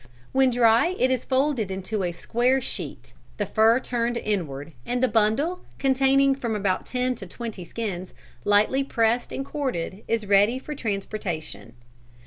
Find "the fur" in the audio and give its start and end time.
3.37-3.79